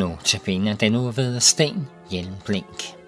Nu 0.00 0.16
tabiner 0.24 0.76
den 0.76 0.92
nu 0.92 1.10
ved 1.10 1.40
Sten 1.40 1.88
Hjelmblink. 2.10 2.99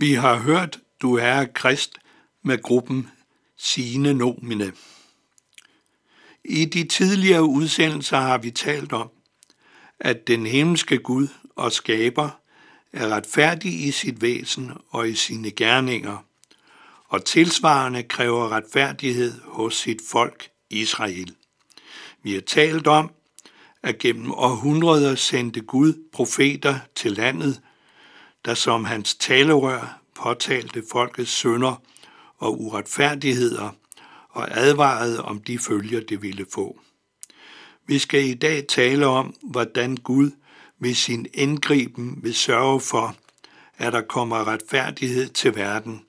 Vi 0.00 0.12
har 0.14 0.38
hørt 0.38 0.80
Du 1.02 1.14
er 1.14 1.44
Krist 1.44 1.98
med 2.42 2.62
gruppen 2.62 3.08
Sine 3.56 4.14
Nomine. 4.14 4.72
I 6.44 6.64
de 6.64 6.84
tidligere 6.84 7.44
udsendelser 7.44 8.16
har 8.16 8.38
vi 8.38 8.50
talt 8.50 8.92
om, 8.92 9.10
at 9.98 10.26
den 10.26 10.46
himmelske 10.46 10.98
Gud 10.98 11.28
og 11.56 11.72
skaber 11.72 12.40
er 12.92 13.08
retfærdig 13.08 13.86
i 13.86 13.90
sit 13.90 14.22
væsen 14.22 14.72
og 14.90 15.08
i 15.08 15.14
sine 15.14 15.50
gerninger, 15.50 16.24
og 17.08 17.24
tilsvarende 17.24 18.02
kræver 18.02 18.52
retfærdighed 18.52 19.40
hos 19.44 19.76
sit 19.76 20.00
folk 20.10 20.48
Israel. 20.70 21.34
Vi 22.22 22.34
har 22.34 22.40
talt 22.40 22.86
om, 22.86 23.10
at 23.82 23.98
gennem 23.98 24.32
århundreder 24.32 25.14
sendte 25.14 25.60
Gud 25.60 26.10
profeter 26.12 26.78
til 26.94 27.12
landet 27.12 27.60
der 28.44 28.54
som 28.54 28.84
hans 28.84 29.14
talerør 29.14 30.00
påtalte 30.14 30.82
folkets 30.92 31.30
synder 31.30 31.82
og 32.38 32.60
uretfærdigheder 32.60 33.70
og 34.30 34.48
advarede 34.50 35.22
om 35.22 35.40
de 35.42 35.58
følger, 35.58 36.00
det 36.00 36.22
ville 36.22 36.46
få. 36.54 36.80
Vi 37.86 37.98
skal 37.98 38.24
i 38.24 38.34
dag 38.34 38.66
tale 38.66 39.06
om, 39.06 39.34
hvordan 39.42 39.96
Gud 39.96 40.30
ved 40.78 40.94
sin 40.94 41.26
indgriben 41.34 42.18
vil 42.22 42.34
sørge 42.34 42.80
for, 42.80 43.16
at 43.78 43.92
der 43.92 44.00
kommer 44.00 44.48
retfærdighed 44.48 45.28
til 45.28 45.54
verden, 45.54 46.04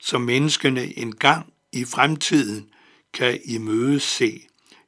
så 0.00 0.18
menneskene 0.18 0.98
engang 0.98 1.52
i 1.72 1.84
fremtiden 1.84 2.68
kan 3.12 3.40
imødese 3.44 4.40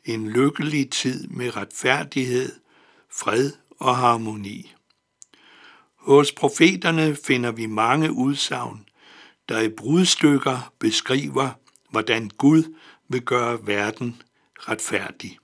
en 0.05 0.29
lykkelig 0.29 0.91
tid 0.91 1.29
med 1.29 1.57
retfærdighed, 1.57 2.53
fred 3.13 3.53
og 3.79 3.97
harmoni. 3.97 4.75
Hos 6.01 6.33
profeterne 6.33 7.17
finder 7.17 7.51
vi 7.51 7.67
mange 7.67 8.13
udsagn, 8.13 8.89
der 9.49 9.61
i 9.61 9.69
brudstykker 9.69 10.73
beskriver, 10.79 11.51
hvordan 11.91 12.31
Gud 12.39 12.75
vil 13.09 13.23
gøre 13.23 13.67
verden 13.67 14.23
retfærdig. 14.59 15.39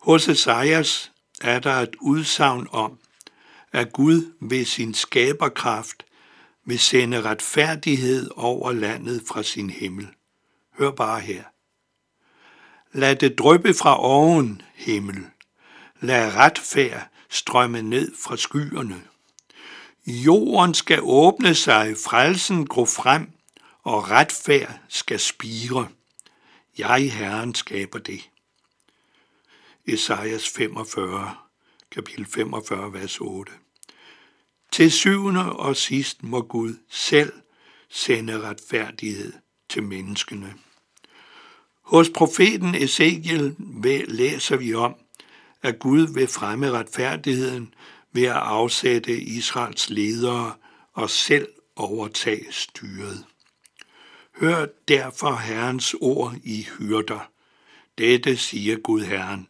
Hos 0.00 0.28
Esajas 0.28 1.12
er 1.40 1.58
der 1.58 1.74
et 1.74 1.96
udsagn 2.00 2.68
om, 2.70 2.98
at 3.72 3.92
Gud 3.92 4.32
ved 4.40 4.64
sin 4.64 4.94
skaberkraft 4.94 6.04
vil 6.64 6.78
sende 6.78 7.22
retfærdighed 7.22 8.30
over 8.36 8.72
landet 8.72 9.22
fra 9.26 9.42
sin 9.42 9.70
himmel. 9.70 10.08
Hør 10.78 10.90
bare 10.90 11.20
her. 11.20 11.44
Lad 12.92 13.16
det 13.16 13.38
dryppe 13.38 13.74
fra 13.74 14.00
oven, 14.00 14.62
himmel. 14.74 15.26
Lad 16.00 16.36
retfærd 16.36 17.11
strømme 17.32 17.82
ned 17.82 18.12
fra 18.16 18.36
skyerne. 18.36 19.02
Jorden 20.06 20.74
skal 20.74 20.98
åbne 21.02 21.54
sig, 21.54 21.96
frelsen 22.04 22.66
gå 22.66 22.84
frem, 22.86 23.30
og 23.82 24.10
retfærd 24.10 24.80
skal 24.88 25.20
spire. 25.20 25.88
Jeg, 26.78 27.12
Herren, 27.12 27.54
skaber 27.54 27.98
det. 27.98 28.30
Esajas 29.86 30.48
45, 30.48 31.34
kapitel 31.90 32.26
45, 32.26 32.92
vers 32.92 33.18
8. 33.20 33.52
Til 34.72 34.92
syvende 34.92 35.52
og 35.52 35.76
sidst 35.76 36.22
må 36.22 36.42
Gud 36.42 36.74
selv 36.88 37.32
sende 37.88 38.40
retfærdighed 38.40 39.32
til 39.68 39.82
menneskene. 39.82 40.54
Hos 41.82 42.10
profeten 42.14 42.74
Ezekiel 42.74 43.56
læser 44.08 44.56
vi 44.56 44.74
om, 44.74 44.94
at 45.62 45.78
Gud 45.78 46.14
vil 46.14 46.28
fremme 46.28 46.70
retfærdigheden 46.70 47.74
ved 48.12 48.22
at 48.22 48.36
afsætte 48.36 49.20
Israels 49.20 49.90
ledere 49.90 50.52
og 50.92 51.10
selv 51.10 51.48
overtage 51.76 52.46
styret. 52.50 53.24
Hør 54.40 54.66
derfor 54.88 55.36
Herrens 55.36 55.94
ord 56.00 56.34
i 56.44 56.66
hyrder. 56.78 57.28
Dette 57.98 58.36
siger 58.36 58.76
Gud 58.76 59.00
Herren. 59.00 59.48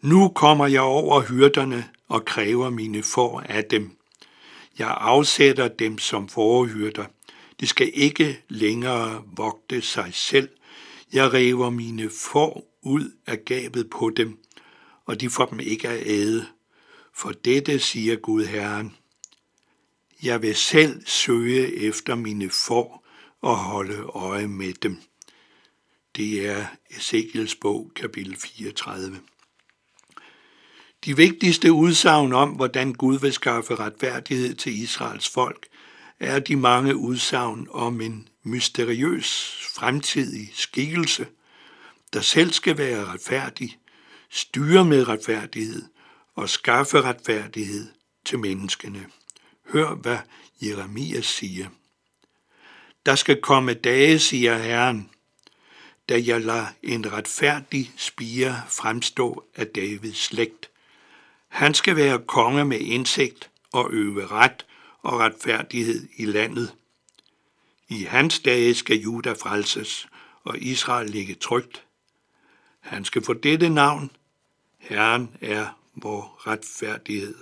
Nu 0.00 0.28
kommer 0.28 0.66
jeg 0.66 0.80
over 0.80 1.20
hyrderne 1.20 1.88
og 2.08 2.24
kræver 2.24 2.70
mine 2.70 3.02
får 3.02 3.40
af 3.40 3.64
dem. 3.64 3.96
Jeg 4.78 4.96
afsætter 5.00 5.68
dem 5.68 5.98
som 5.98 6.28
forhyrder. 6.28 7.04
De 7.60 7.66
skal 7.66 7.90
ikke 7.94 8.42
længere 8.48 9.22
vogte 9.36 9.80
sig 9.80 10.10
selv. 10.12 10.48
Jeg 11.12 11.32
river 11.32 11.70
mine 11.70 12.10
får 12.10 12.78
ud 12.82 13.12
af 13.26 13.44
gabet 13.44 13.90
på 13.90 14.10
dem, 14.10 14.38
og 15.04 15.20
de 15.20 15.30
får 15.30 15.46
dem 15.46 15.60
ikke 15.60 15.88
at 15.88 16.06
æde. 16.06 16.46
For 17.14 17.32
dette 17.32 17.78
siger 17.78 18.16
Gud 18.16 18.44
Herren. 18.44 18.96
Jeg 20.22 20.42
vil 20.42 20.54
selv 20.54 21.06
søge 21.06 21.74
efter 21.76 22.14
mine 22.14 22.50
får 22.50 23.06
og 23.40 23.56
holde 23.56 23.98
øje 23.98 24.48
med 24.48 24.72
dem. 24.72 25.00
Det 26.16 26.48
er 26.48 26.66
Ezekiels 26.90 27.54
bog, 27.54 27.90
kapitel 27.94 28.36
34. 28.36 29.20
De 31.04 31.16
vigtigste 31.16 31.72
udsagn 31.72 32.32
om, 32.32 32.50
hvordan 32.50 32.92
Gud 32.92 33.18
vil 33.18 33.32
skaffe 33.32 33.74
retfærdighed 33.74 34.54
til 34.54 34.82
Israels 34.82 35.28
folk, 35.28 35.66
er 36.20 36.38
de 36.38 36.56
mange 36.56 36.96
udsagn 36.96 37.66
om 37.70 38.00
en 38.00 38.28
mysteriøs 38.42 39.58
fremtidig 39.74 40.50
skikkelse, 40.54 41.26
der 42.12 42.20
selv 42.20 42.52
skal 42.52 42.78
være 42.78 43.04
retfærdig, 43.04 43.78
styre 44.34 44.84
med 44.84 45.08
retfærdighed 45.08 45.82
og 46.34 46.48
skaffe 46.48 47.02
retfærdighed 47.02 47.88
til 48.24 48.38
menneskene. 48.38 49.06
Hør, 49.72 49.94
hvad 49.94 50.18
Jeremias 50.62 51.26
siger. 51.26 51.68
Der 53.06 53.14
skal 53.14 53.40
komme 53.40 53.74
dage, 53.74 54.18
siger 54.18 54.58
Herren, 54.58 55.10
da 56.08 56.22
jeg 56.24 56.40
lader 56.40 56.66
en 56.82 57.12
retfærdig 57.12 57.92
spire 57.96 58.62
fremstå 58.68 59.44
af 59.56 59.66
Davids 59.66 60.18
slægt. 60.18 60.70
Han 61.48 61.74
skal 61.74 61.96
være 61.96 62.18
konge 62.26 62.64
med 62.64 62.78
indsigt 62.80 63.50
og 63.72 63.88
øve 63.92 64.26
ret 64.26 64.66
og 65.02 65.20
retfærdighed 65.20 66.08
i 66.16 66.24
landet. 66.24 66.74
I 67.88 68.02
hans 68.02 68.38
dage 68.38 68.74
skal 68.74 68.96
Juda 68.96 69.32
frelses, 69.32 70.08
og 70.44 70.58
Israel 70.58 71.10
ligge 71.10 71.34
trygt. 71.34 71.84
Han 72.80 73.04
skal 73.04 73.24
få 73.24 73.32
dette 73.32 73.68
navn. 73.68 74.10
Herren 74.82 75.36
er 75.40 75.78
vor 75.94 76.46
retfærdighed. 76.46 77.34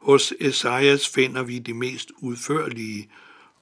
Hos 0.00 0.32
Esajas 0.40 1.08
finder 1.08 1.42
vi 1.42 1.58
de 1.58 1.74
mest 1.74 2.10
udførlige 2.18 3.10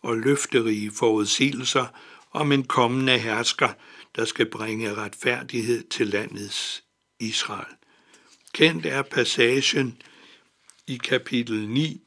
og 0.02 0.16
løfterige 0.16 0.90
forudsigelser 0.90 1.86
om 2.32 2.52
en 2.52 2.64
kommende 2.64 3.18
hersker, 3.18 3.72
der 4.16 4.24
skal 4.24 4.50
bringe 4.50 4.94
retfærdighed 4.94 5.84
til 5.88 6.06
landets 6.06 6.84
Israel. 7.18 7.74
Kendt 8.52 8.86
er 8.86 9.02
passagen 9.02 10.02
i 10.86 10.96
kapitel 10.96 11.68
9 11.68 12.00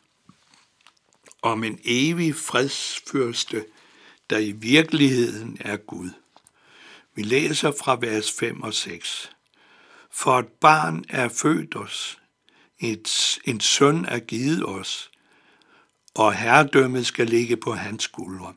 om 1.42 1.64
en 1.64 1.80
evig 1.84 2.36
fredsfyrste, 2.36 3.66
der 4.30 4.38
i 4.38 4.52
virkeligheden 4.52 5.58
er 5.60 5.78
Gud. 5.78 6.10
Vi 7.16 7.24
læser 7.24 7.72
fra 7.72 7.98
vers 8.02 8.32
5 8.32 8.62
og 8.62 8.74
6. 8.74 9.30
For 10.16 10.40
et 10.40 10.48
barn 10.48 11.06
er 11.10 11.28
født 11.28 11.76
os, 11.76 12.22
et, 12.80 13.40
en 13.46 13.60
søn 13.60 14.06
er 14.06 14.20
givet 14.20 14.66
os, 14.66 15.12
og 16.16 16.34
herredømmet 16.34 17.06
skal 17.06 17.28
ligge 17.28 17.58
på 17.58 17.74
hans 17.74 18.04
skuldre. 18.04 18.54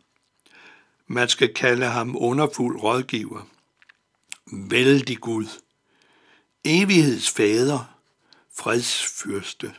Man 1.06 1.29
skal 1.29 1.55
kalde 1.55 1.87
ham 1.87 2.17
underfuld 2.19 2.81
rådgiver. 2.81 3.49
Vældig 4.53 5.19
Gud. 5.19 5.47
Evighedsfader, 6.64 7.99
fredsfyrste. 8.56 9.75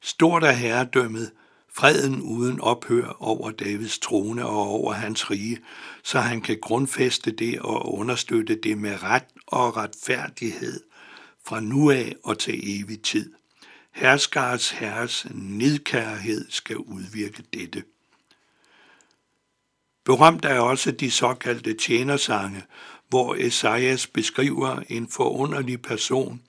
Stort 0.00 0.44
er 0.44 0.52
herredømmet, 0.52 1.32
freden 1.74 2.22
uden 2.22 2.60
ophør 2.60 3.16
over 3.22 3.50
Davids 3.50 3.98
trone 3.98 4.46
og 4.46 4.68
over 4.68 4.92
hans 4.92 5.30
rige, 5.30 5.58
så 6.02 6.20
han 6.20 6.40
kan 6.40 6.58
grundfæste 6.62 7.30
det 7.30 7.60
og 7.60 7.94
understøtte 7.94 8.54
det 8.54 8.78
med 8.78 9.02
ret 9.02 9.24
og 9.46 9.76
retfærdighed 9.76 10.80
fra 11.46 11.60
nu 11.60 11.90
af 11.90 12.16
og 12.24 12.38
til 12.38 12.80
evig 12.80 13.02
tid. 13.02 13.32
Herskars 13.92 14.70
herres 14.70 15.26
nidkærhed 15.34 16.46
skal 16.50 16.76
udvirke 16.76 17.42
dette. 17.52 17.84
Berømt 20.04 20.44
er 20.44 20.60
også 20.60 20.90
de 20.90 21.10
såkaldte 21.10 21.74
tjenersange, 21.74 22.62
hvor 23.08 23.34
Esajas 23.34 24.06
beskriver 24.06 24.82
en 24.88 25.08
forunderlig 25.08 25.82
person, 25.82 26.42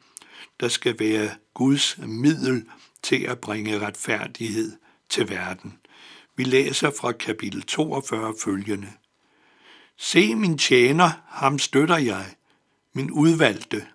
der 0.59 0.67
skal 0.67 0.99
være 0.99 1.29
Guds 1.53 1.97
middel 1.97 2.65
til 3.03 3.23
at 3.23 3.39
bringe 3.39 3.79
retfærdighed 3.79 4.71
til 5.13 5.29
verden. 5.29 5.79
Vi 6.35 6.43
læser 6.43 6.91
fra 6.99 7.11
kapitel 7.11 7.63
42 7.63 8.35
følgende. 8.43 8.93
Se 9.97 10.35
min 10.35 10.57
tjener, 10.57 11.11
ham 11.27 11.59
støtter 11.59 11.97
jeg, 11.97 12.25
min 12.93 13.11
udvalgte. 13.11 13.87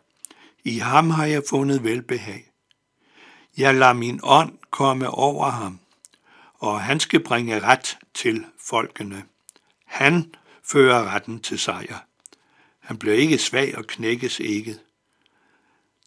I 0.64 0.78
ham 0.78 1.10
har 1.10 1.24
jeg 1.24 1.42
fundet 1.50 1.84
velbehag. 1.84 2.50
Jeg 3.56 3.74
lader 3.74 3.92
min 3.92 4.20
ånd 4.22 4.58
komme 4.70 5.10
over 5.10 5.50
ham, 5.50 5.80
og 6.54 6.80
han 6.80 7.00
skal 7.00 7.22
bringe 7.22 7.60
ret 7.60 7.98
til 8.14 8.44
folkene. 8.68 9.24
Han 9.84 10.34
fører 10.64 11.14
retten 11.14 11.40
til 11.40 11.58
sejr. 11.58 12.06
Han 12.78 12.98
bliver 12.98 13.16
ikke 13.16 13.38
svag 13.38 13.78
og 13.78 13.86
knækkes 13.86 14.40
ikke, 14.40 14.76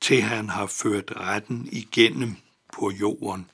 til 0.01 0.21
han 0.21 0.49
har 0.49 0.65
ført 0.65 1.13
retten 1.15 1.69
igennem 1.71 2.35
på 2.73 2.91
jorden. 2.91 3.49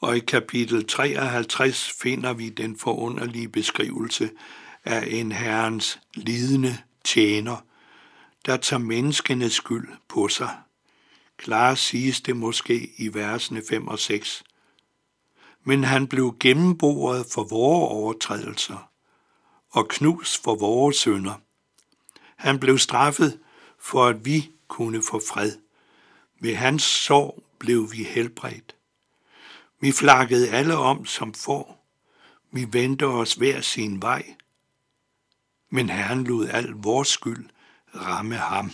Og 0.00 0.16
i 0.16 0.20
kapitel 0.20 0.86
53 0.86 1.90
finder 1.90 2.32
vi 2.32 2.48
den 2.48 2.78
forunderlige 2.78 3.48
beskrivelse 3.48 4.30
af 4.84 5.06
en 5.10 5.32
herrens 5.32 6.00
lidende 6.14 6.78
tjener, 7.04 7.56
der 8.46 8.56
tager 8.56 8.80
menneskenes 8.80 9.52
skyld 9.52 9.88
på 10.08 10.28
sig. 10.28 10.56
Klar 11.36 11.74
siges 11.74 12.20
det 12.20 12.36
måske 12.36 12.92
i 12.98 13.14
versene 13.14 13.62
5 13.68 13.88
og 13.88 13.98
6. 13.98 14.44
Men 15.64 15.84
han 15.84 16.06
blev 16.06 16.36
gennemboret 16.40 17.26
for 17.30 17.44
vores 17.44 17.90
overtrædelser 17.92 18.90
og 19.70 19.88
knust 19.88 20.42
for 20.42 20.54
vores 20.54 20.96
sønder. 20.96 21.34
Han 22.36 22.58
blev 22.58 22.78
straffet 22.78 23.38
for, 23.78 24.06
at 24.06 24.24
vi 24.24 24.50
kunne 24.68 25.02
få 25.02 25.22
fred. 25.28 25.52
Ved 26.40 26.54
hans 26.54 26.82
sorg 26.82 27.42
blev 27.58 27.92
vi 27.92 28.04
helbredt. 28.04 28.74
Vi 29.80 29.92
flakkede 29.92 30.50
alle 30.50 30.76
om 30.76 31.06
som 31.06 31.34
får. 31.34 31.86
Vi 32.52 32.66
vendte 32.72 33.06
os 33.06 33.34
hver 33.34 33.60
sin 33.60 34.02
vej. 34.02 34.34
Men 35.70 35.90
Herren 35.90 36.24
lod 36.24 36.48
al 36.48 36.68
vores 36.68 37.08
skyld 37.08 37.48
ramme 37.94 38.34
ham. 38.34 38.72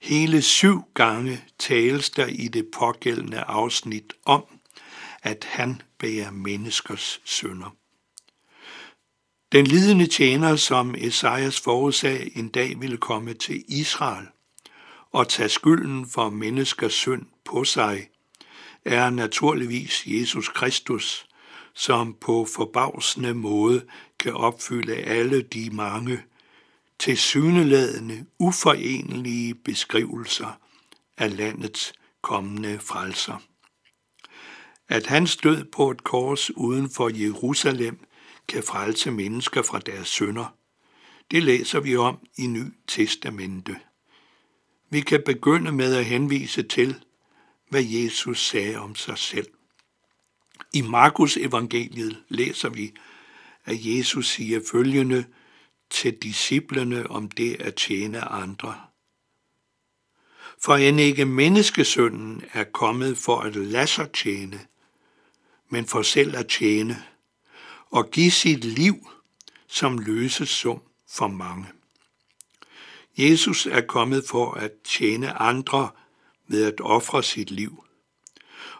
Hele 0.00 0.42
syv 0.42 0.82
gange 0.94 1.44
tales 1.58 2.10
der 2.10 2.26
i 2.26 2.48
det 2.48 2.68
pågældende 2.78 3.40
afsnit 3.40 4.12
om, 4.24 4.44
at 5.22 5.46
han 5.48 5.82
bærer 5.98 6.30
menneskers 6.30 7.20
synder. 7.24 7.76
Den 9.52 9.66
lidende 9.66 10.06
tjener, 10.06 10.56
som 10.56 10.94
Esajas 10.98 11.60
forudsag 11.60 12.32
en 12.34 12.48
dag 12.48 12.80
ville 12.80 12.96
komme 12.96 13.34
til 13.34 13.64
Israel 13.68 14.26
og 15.12 15.28
tage 15.28 15.48
skylden 15.48 16.08
for 16.08 16.30
menneskers 16.30 16.94
synd 16.94 17.26
på 17.44 17.64
sig, 17.64 18.08
er 18.86 19.10
naturligvis 19.10 20.02
Jesus 20.06 20.48
Kristus, 20.48 21.26
som 21.74 22.14
på 22.20 22.46
forbavsende 22.54 23.34
måde 23.34 23.84
kan 24.18 24.34
opfylde 24.34 24.94
alle 24.94 25.42
de 25.42 25.70
mange 25.72 26.22
tilsyneladende 26.98 28.26
uforenelige 28.38 29.54
beskrivelser 29.54 30.60
af 31.18 31.36
landets 31.36 31.92
kommende 32.22 32.78
frelser. 32.78 33.42
At 34.88 35.06
han 35.06 35.26
stød 35.26 35.64
på 35.64 35.90
et 35.90 36.04
kors 36.04 36.56
uden 36.56 36.90
for 36.90 37.08
Jerusalem 37.08 37.98
kan 38.48 38.62
frelse 38.62 39.10
mennesker 39.10 39.62
fra 39.62 39.78
deres 39.78 40.08
synder. 40.08 40.54
Det 41.30 41.42
læser 41.42 41.80
vi 41.80 41.96
om 41.96 42.18
i 42.38 42.46
Ny 42.46 42.64
Testamente. 42.88 43.76
Vi 44.90 45.00
kan 45.00 45.22
begynde 45.26 45.72
med 45.72 45.94
at 45.94 46.04
henvise 46.04 46.62
til, 46.62 47.04
hvad 47.68 47.84
Jesus 47.84 48.46
sagde 48.46 48.76
om 48.76 48.94
sig 48.94 49.18
selv. 49.18 49.48
I 50.72 50.80
Markus 50.80 51.36
evangeliet 51.36 52.22
læser 52.28 52.68
vi, 52.68 52.92
at 53.64 53.76
Jesus 53.80 54.28
siger 54.28 54.60
følgende 54.70 55.24
til 55.90 56.14
disciplene 56.22 57.10
om 57.10 57.30
det 57.30 57.60
at 57.60 57.74
tjene 57.74 58.20
andre. 58.20 58.80
For 60.58 60.76
end 60.76 61.00
ikke 61.00 61.24
menneskesønnen 61.24 62.44
er 62.52 62.64
kommet 62.64 63.18
for 63.18 63.40
at 63.40 63.56
lade 63.56 63.86
sig 63.86 64.12
tjene, 64.12 64.60
men 65.68 65.86
for 65.86 66.02
selv 66.02 66.36
at 66.36 66.48
tjene, 66.48 67.04
og 67.90 68.10
give 68.10 68.30
sit 68.30 68.64
liv 68.64 69.08
som 69.66 69.98
løsesum 69.98 70.80
for 71.08 71.26
mange. 71.26 71.66
Jesus 73.16 73.66
er 73.66 73.80
kommet 73.80 74.24
for 74.28 74.52
at 74.52 74.72
tjene 74.84 75.32
andre 75.32 75.90
ved 76.48 76.64
at 76.64 76.80
ofre 76.80 77.22
sit 77.22 77.50
liv. 77.50 77.84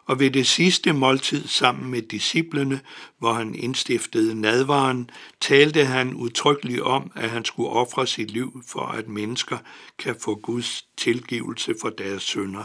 Og 0.04 0.20
ved 0.20 0.30
det 0.30 0.46
sidste 0.46 0.92
måltid 0.92 1.46
sammen 1.46 1.90
med 1.90 2.02
disciplene, 2.02 2.80
hvor 3.18 3.32
han 3.32 3.54
indstiftede 3.54 4.40
nadvaren, 4.40 5.10
talte 5.40 5.84
han 5.84 6.14
udtrykkeligt 6.14 6.80
om, 6.80 7.12
at 7.14 7.30
han 7.30 7.44
skulle 7.44 7.70
ofre 7.70 8.06
sit 8.06 8.30
liv 8.30 8.62
for, 8.66 8.80
at 8.80 9.08
mennesker 9.08 9.58
kan 9.98 10.16
få 10.20 10.34
Guds 10.34 10.88
tilgivelse 10.96 11.74
for 11.80 11.90
deres 11.90 12.22
synder. 12.22 12.64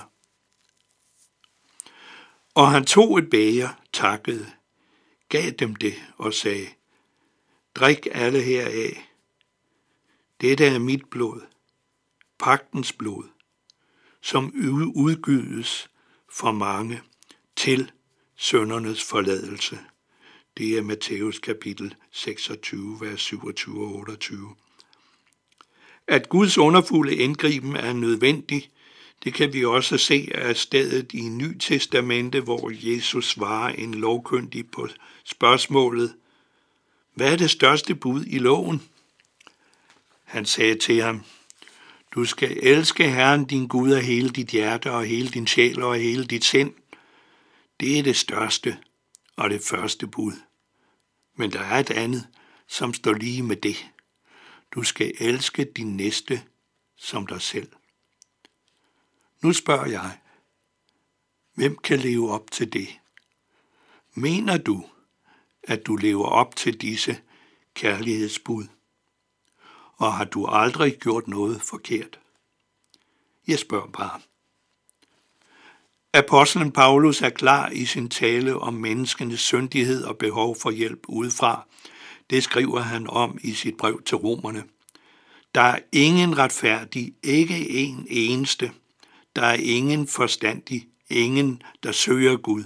Og 2.56 2.72
han 2.72 2.86
tog 2.86 3.18
et 3.18 3.30
bæger, 3.30 3.70
takkede, 3.94 4.52
gav 5.30 5.50
dem 5.50 5.76
det 5.76 5.94
og 6.18 6.34
sagde, 6.34 6.68
Drik 7.76 8.08
alle 8.12 8.42
heraf. 8.42 9.08
Dette 10.42 10.66
er 10.66 10.80
mit 10.80 11.06
blod, 11.12 11.42
pagtens 12.40 12.94
blod, 12.94 13.24
som 14.22 14.54
udgydes 14.96 15.90
for 16.30 16.52
mange 16.52 17.02
til 17.56 17.92
søndernes 18.36 19.04
forladelse. 19.04 19.80
Det 20.58 20.78
er 20.78 20.82
Matthæus 20.82 21.40
kapitel 21.40 21.96
26, 22.12 23.02
vers 23.02 23.22
27 23.22 23.86
og 23.86 23.96
28. 23.96 24.56
At 26.08 26.30
Guds 26.30 26.58
underfulde 26.58 27.16
indgriben 27.16 27.76
er 27.76 27.94
nødvendig, 27.94 28.70
det 29.24 29.34
kan 29.34 29.54
vi 29.54 29.66
også 29.66 29.98
se 29.98 30.30
af 30.36 30.58
stedet 30.58 31.14
i 31.14 31.22
Ny 31.22 31.58
Testamente, 31.60 32.42
hvor 32.42 32.72
Jesus 32.74 33.30
svarer 33.30 33.74
en 33.74 33.94
lovkyndig 33.94 34.72
på 34.72 34.88
spørgsmålet, 35.24 36.16
hvad 37.14 37.32
er 37.32 37.38
det 37.38 37.52
største 37.52 37.96
bud 37.96 38.26
i 38.28 38.40
loven? 38.40 38.82
Han 40.24 40.46
sagde 40.46 40.76
til 40.76 41.02
ham, 41.02 41.24
du 42.12 42.26
skal 42.26 42.58
elske 42.62 43.10
Herren 43.10 43.46
din 43.46 43.68
Gud 43.68 43.92
af 43.92 44.04
hele 44.04 44.30
dit 44.30 44.48
hjerte 44.48 44.92
og 44.92 45.06
hele 45.06 45.30
din 45.30 45.48
sjæl 45.48 45.82
og 45.82 45.96
hele 45.96 46.26
dit 46.26 46.46
sind. 46.46 46.74
Det 47.80 48.00
er 48.00 48.04
det 48.04 48.16
største 48.16 48.78
og 49.36 49.50
det 49.50 49.62
første 49.62 50.08
bud. 50.08 50.34
Men 51.36 51.52
der 51.52 51.60
er 51.60 51.80
et 51.80 51.92
andet, 51.92 52.28
som 52.68 52.94
står 52.94 53.14
lige 53.14 53.44
med 53.44 53.56
det. 53.56 53.92
Du 54.72 54.84
skal 54.84 55.14
elske 55.20 55.64
din 55.64 55.98
næste 55.98 56.44
som 56.98 57.28
dig 57.28 57.42
selv. 57.42 57.72
Nu 59.44 59.54
spørger 59.54 59.86
jeg, 59.86 60.18
hvem 61.54 61.78
kan 61.78 62.00
leve 62.00 62.32
op 62.32 62.52
til 62.52 62.74
det? 62.74 63.00
Mener 64.14 64.58
du, 64.58 64.86
at 65.64 65.86
du 65.86 65.96
lever 65.96 66.26
op 66.26 66.56
til 66.56 66.82
disse 66.82 67.22
kærlighedsbud? 67.74 68.68
Og 70.02 70.14
har 70.14 70.26
du 70.26 70.46
aldrig 70.46 70.98
gjort 71.00 71.28
noget 71.28 71.62
forkert? 71.62 72.20
Jeg 73.48 73.60
spørger 73.60 73.88
bare. 73.88 74.22
Apostlen 76.14 76.72
Paulus 76.72 77.22
er 77.22 77.30
klar 77.30 77.70
i 77.70 77.86
sin 77.86 78.10
tale 78.10 78.58
om 78.58 78.74
menneskenes 78.74 79.40
syndighed 79.40 80.04
og 80.04 80.18
behov 80.18 80.56
for 80.62 80.72
hjælp 80.72 81.00
udefra. 81.08 81.68
Det 82.30 82.44
skriver 82.44 82.80
han 82.80 83.08
om 83.08 83.38
i 83.42 83.54
sit 83.54 83.78
brev 83.78 84.02
til 84.04 84.18
romerne. 84.18 84.64
Der 85.56 85.62
er 85.62 85.80
ingen 85.92 86.38
retfærdig, 86.38 87.14
ikke 87.24 87.70
en 87.70 88.08
eneste. 88.10 88.72
Der 89.36 89.42
er 89.42 89.58
ingen 89.60 90.08
forstandig, 90.08 90.88
ingen, 91.10 91.62
der 91.84 91.92
søger 91.92 92.38
Gud. 92.38 92.64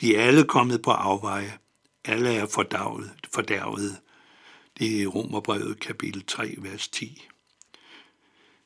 De 0.00 0.16
er 0.16 0.22
alle 0.22 0.44
kommet 0.44 0.82
på 0.82 0.90
afveje. 0.90 1.58
Alle 2.04 2.34
er 2.34 2.46
fordærvet 2.46 4.00
i 4.80 4.84
Det 4.84 5.02
er 5.02 5.06
Romerbrevet 5.06 5.80
kapitel 5.80 6.26
3, 6.26 6.54
vers 6.58 6.88
10. 6.88 7.28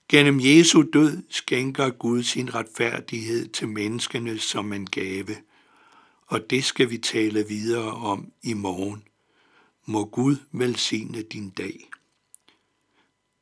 Gennem 0.09 0.41
Jesu 0.41 0.85
død 0.93 1.23
skænker 1.31 1.91
Gud 1.91 2.23
sin 2.23 2.55
retfærdighed 2.55 3.49
til 3.49 3.69
menneskene 3.69 4.39
som 4.39 4.73
en 4.73 4.87
gave, 4.87 5.37
og 6.27 6.51
det 6.51 6.65
skal 6.65 6.91
vi 6.91 6.99
tale 6.99 7.49
videre 7.49 7.93
om 7.93 8.33
i 8.43 8.53
morgen. 8.53 9.03
Må 9.87 10.05
Gud 10.05 10.37
velsigne 10.53 11.23
din 11.23 11.51
dag. 11.51 11.91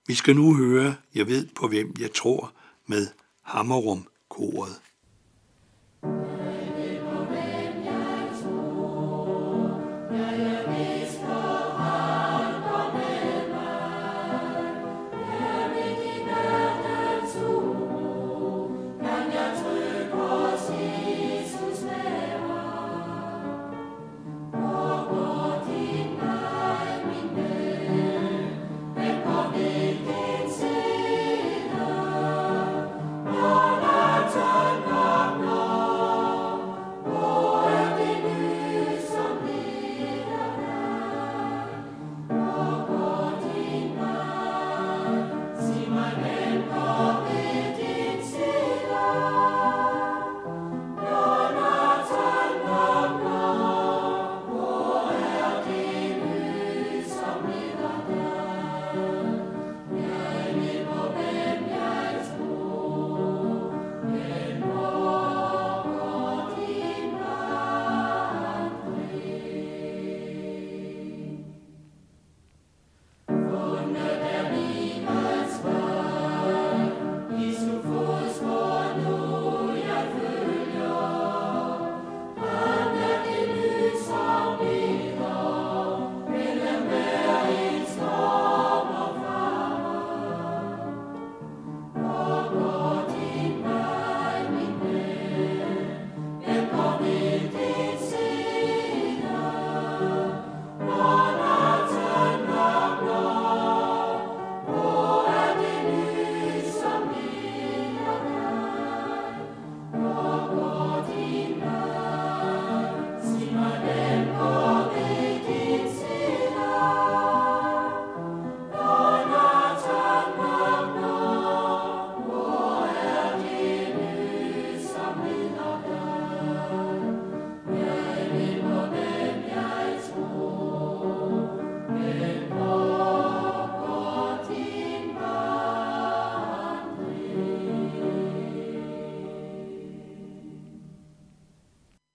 Vi 0.07 0.15
skal 0.15 0.37
nu 0.37 0.55
høre, 0.55 0.97
jeg 1.15 1.27
ved 1.27 1.49
på 1.57 1.69
hvem 1.69 1.95
jeg 2.01 2.13
tror, 2.15 2.53
med 2.87 3.07
Hammerum 3.41 4.09
koret. 4.29 4.81